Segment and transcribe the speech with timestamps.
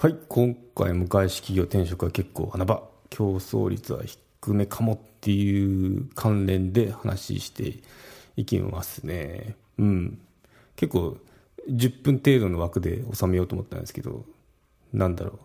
[0.00, 2.88] はい今回も外資企業転職は結構穴場。
[3.10, 7.80] 競争率は低めかもっていう関連で話して
[8.36, 9.56] いきますね。
[9.76, 10.20] うん。
[10.76, 11.16] 結構
[11.68, 14.24] 10分程度の枠で収めようと思ったんですけど
[14.92, 15.38] なんだろう。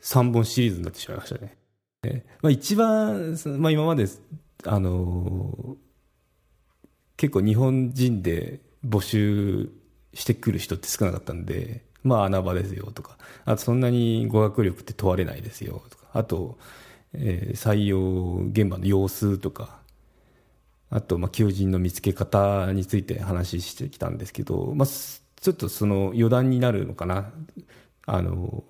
[0.00, 1.58] 3本シリーズになってしまいましたね。
[2.40, 4.06] まあ、一番、まあ、今まで、
[4.64, 5.76] あのー、
[7.18, 9.68] 結構日本人で募集
[10.14, 16.58] してくる人って少なかったんで、まあ穴場ですよとか、あとそんなに語学力って問われないですよとか、あと、
[17.14, 19.82] えー、採用現場の様子とか、
[20.90, 27.32] あと、まあ、求人の見つけ方について話してきたんですけど、まあ、ちょっとその余談になるのかな。
[28.06, 28.62] あの、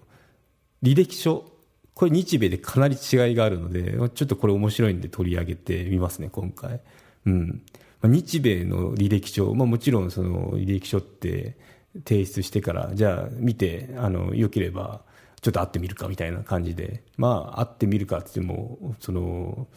[0.82, 1.50] 履歴書、
[1.94, 6.80] これ日米でかなり違いがあるので、ちょっとこれ面白いんで取り上げてみますね、今回。
[7.26, 7.62] うん。
[8.02, 11.56] 日米の履歴書、まあもちろんその履歴書って
[12.05, 15.03] 提出してから、じゃあ見て、あの、良ければ、
[15.41, 19.69] ちょっと会ってみるかみたいな感じで、まあ会ってみるかって言っても、その、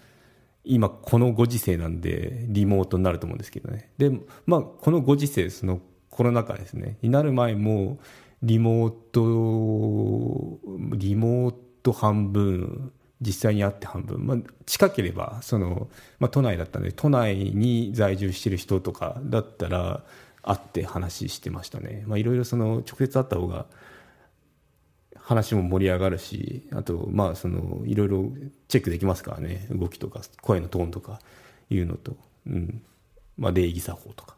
[0.64, 3.92] 今このご時世なんでリモートになると思うんですけどね。
[3.98, 4.12] で、
[4.46, 8.00] まあこのご時世、そのコロナ禍ですね、になる前も、
[8.44, 10.60] リモート、
[10.96, 20.04] リモート半分、実際に会って半分、まあ、近ければその、まあ、都内だったんで都内に在住してる人とかだったら
[20.48, 23.66] 会って話してましたね、まあ、いろいろその直接会った方が
[25.28, 28.32] 話も盛り上がるしあとまあそのいろいろ
[28.70, 29.68] チェックできますからね。
[29.70, 31.20] 動きとか声のトーンとか
[31.70, 32.16] いうのと、
[32.48, 32.82] うん。
[33.38, 34.36] まあ、礼儀作法とか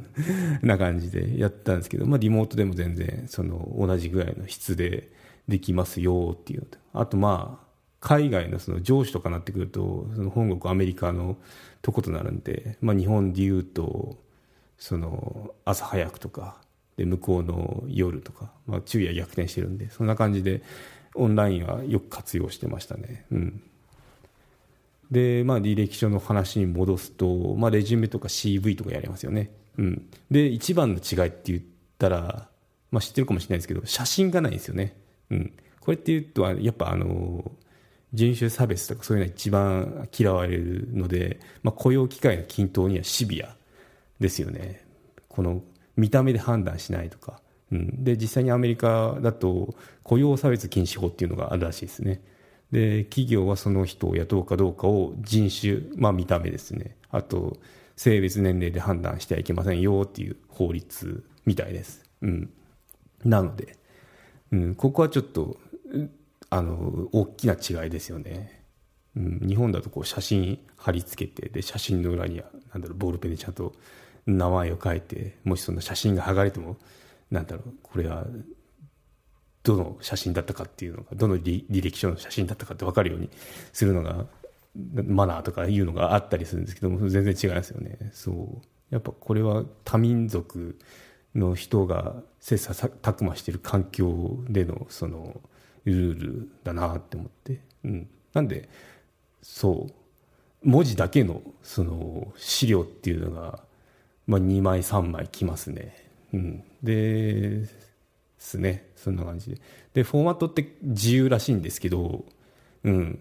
[0.62, 5.12] な感じでやったんですけど、まあ、リモートでも全然その同じぐらいの質で
[5.46, 6.78] できますよっていうのと。
[6.94, 7.66] あとまあ
[8.00, 11.36] 海外のその上司とかになってくるとその本国アメリカの
[11.82, 14.16] とことなるんで、まあ、日本でいうと
[14.80, 16.56] その朝早くとか
[16.96, 20.62] で向こうの夜とか、まあ、昼夜逆転してるんでそんな感じで
[21.14, 23.26] オンラインはよく活用してましたね。
[23.30, 23.62] うん
[25.10, 29.50] で、まあ、履歴書の話に戻すと、まあ、レジュメとか CV とかやりますよね。
[29.76, 30.08] うん。
[30.30, 31.62] で、一番の違いって言っ
[31.98, 32.48] たら、
[32.92, 34.96] まあ、知ってるかもしれないですけど、写真がないんですよね。
[35.30, 35.52] うん。
[35.80, 37.50] これって言うと、やっぱあの、
[38.12, 43.56] 人種差別とかそういうのは一番嫌われるので、まあ、雇用機会の均等にはシビア
[44.20, 44.84] ですよね。
[45.28, 45.62] この
[45.96, 47.40] 見た目で判断しないとか。
[47.72, 52.20] うん、で実際にアメリカだと雇用差別禁止法っていうのがあるらしいですね。
[52.72, 56.96] で企業はその人を雇うかどうかを人種、まあ、見た目ですね。
[57.10, 57.56] あと
[58.00, 62.50] 性別年齢で判断してはいけませんよっていう法律みたいです、うん、
[63.26, 63.76] なので、
[64.52, 65.58] うん、ここはちょっと
[66.48, 68.64] あの大きな違いですよね、
[69.16, 73.74] うん、日本だとこう写真貼り付けてで写真の裏にはなんだろうボールペンでちゃんと
[74.36, 76.76] 名前を書いてもしその写真が剥がれても
[77.30, 78.26] なんだろうこれは
[79.62, 83.30] どの写真だったかっていうのがどの履歴書の写真だったかって分かるように
[83.72, 84.26] するのが
[84.74, 90.78] マナーとかいうのがあったりするんですけども全然違いますよねそうやっぱこれは多民族
[91.34, 95.40] の人が切磋琢磨している環境でのその
[95.84, 98.68] ルールだなって思って、うん、なんで
[99.42, 99.92] そう。
[100.62, 103.60] 文字だけのその資料っていうのが、
[104.30, 105.92] まあ、2枚3枚きますね、
[106.32, 107.64] うん、で
[108.38, 108.88] すね。
[108.94, 109.60] そんな感じで。
[109.92, 112.24] でフォーマットって自由らしいんですけど
[112.84, 113.18] うん。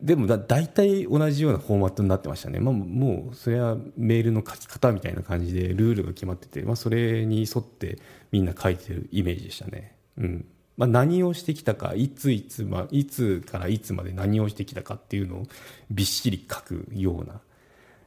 [0.00, 7.98] でもだ大体同じようなフォーマットになってましたね、まあ、もうそれはメールの書き方みたいな感じでルールが決まってて、まあ、それに沿って
[8.32, 10.46] みんな書いてるイメージでしたね、うん。
[10.78, 15.46] まあ、何をしてきたかいついつ,、ま、いつからいつまで何をしてきたかっていうのを
[15.90, 17.42] びっしり書くような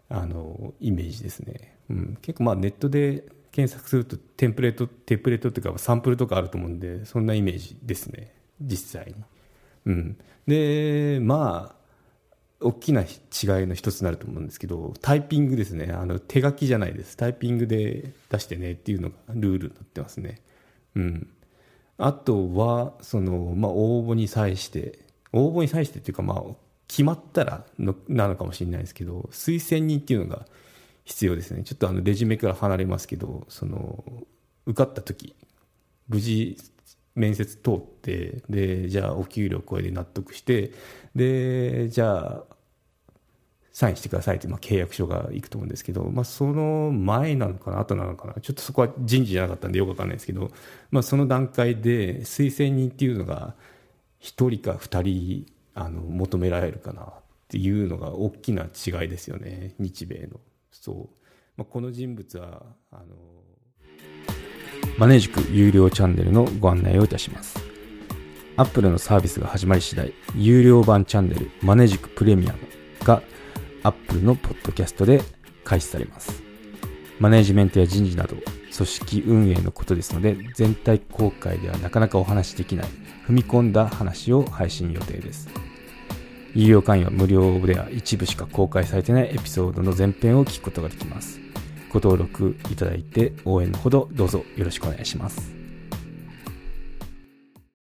[0.09, 8.33] あのイメージですね、うん、結構まあネットで検索するとテンプレートテンプレートっていうかサンプルとかあると思うんでそんなイメージですね。
[8.61, 9.23] 実際に、
[9.85, 10.17] うん、
[10.47, 11.85] でまあ
[12.59, 13.07] 大きな違い
[13.67, 15.93] の一つになると思うんですけどタイピングですね。
[15.93, 17.17] あの手書きじゃないです。
[17.17, 20.41] タイピングで出してねっていうのがルールになってますね。
[20.95, 21.29] うん。
[21.97, 24.99] あとはその、まあ、応募に際して
[25.31, 26.43] 応募に際してっていうかまあ
[26.87, 30.45] 決まったらのなのかもしれないですけど推薦人っていうのが
[31.03, 31.63] 必要ですね。
[31.63, 34.03] ちょっとあのレジュメから離れますけどその
[34.65, 35.35] 受かった時
[36.07, 36.57] 無事
[37.15, 40.73] 面接通ってでじゃあお給料これで納得して
[41.15, 42.55] でじゃあ
[43.71, 50.49] サインしてくださいって、まあ、契約書がいくと思うんですけど、まあ、その前なのかな後なのかなちょっとそこは人事じゃなかったんでよくわかんないですけど、
[50.91, 53.53] まあ、その段階で推薦人っていうのが
[54.21, 57.05] 1人か2人あの求められるかなっ
[57.47, 59.75] ていうのが大きな違いですよね。
[59.77, 60.39] 日米の。
[60.71, 61.09] そう、
[61.57, 63.03] まあ、この人物はあの
[64.97, 67.59] マネージク有料チャンネルのご案内をいたします。
[68.57, 72.59] アップルのサービスが始まり次第有料版チャンネルマネージクプレミアム
[73.03, 73.21] が
[73.83, 75.21] Apple のポッドキャストで
[75.65, 76.41] 開始されます。
[77.19, 78.37] マネジメントや人事など、
[78.75, 82.87] 組織運営のことですので、全体公開ではなかなかお話しできない、
[83.27, 85.49] 踏み込んだ話を配信予定です。
[86.53, 91.39] 有料会員は無料では一部しか公開されてないエピソードの前編を聞くことができます。
[91.89, 95.64] ご登録いただいて応援のほどどうぞよろしくお願いします。